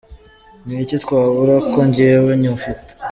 Niki 0.65 0.95
twabura?, 1.03 1.55
Ko 1.71 1.79
njyewe 1.89 2.31
ngufite.. 2.41 2.89